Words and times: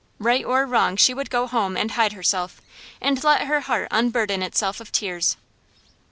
Right 0.17 0.43
or 0.43 0.65
wrong 0.65 0.95
she 0.97 1.13
would 1.13 1.29
go 1.29 1.45
home, 1.45 1.77
and 1.77 1.91
hide 1.91 2.13
herself, 2.13 2.59
and 2.99 3.23
let 3.23 3.45
her 3.45 3.59
heart 3.61 3.87
unburden 3.91 4.41
itself 4.41 4.79
of 4.79 4.91
tears. 4.91 5.37